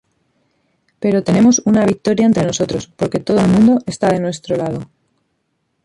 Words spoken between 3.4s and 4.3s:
el mundo está de